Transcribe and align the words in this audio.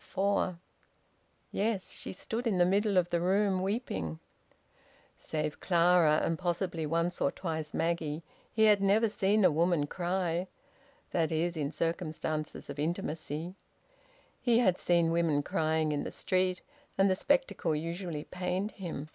FOUR. 0.00 0.58
Yes! 1.52 1.92
She 1.92 2.12
stood 2.12 2.48
in 2.48 2.58
the 2.58 2.66
middle 2.66 2.96
of 2.98 3.10
the 3.10 3.20
room 3.20 3.62
weeping. 3.62 4.18
Save 5.18 5.60
Clara, 5.60 6.20
and 6.24 6.36
possibly 6.36 6.84
once 6.84 7.20
or 7.20 7.30
twice 7.30 7.72
Maggie, 7.72 8.24
he 8.52 8.64
had 8.64 8.82
never 8.82 9.08
seen 9.08 9.44
a 9.44 9.52
woman 9.52 9.86
cry 9.86 10.48
that 11.12 11.30
is, 11.30 11.56
in 11.56 11.70
circumstances 11.70 12.68
of 12.68 12.80
intimacy; 12.80 13.54
he 14.40 14.58
had 14.58 14.78
seen 14.78 15.12
women 15.12 15.44
crying 15.44 15.92
in 15.92 16.00
the 16.02 16.10
street, 16.10 16.60
and 16.98 17.08
the 17.08 17.14
spectacle 17.14 17.72
usually 17.72 18.24
pained 18.24 18.72
him. 18.72 19.10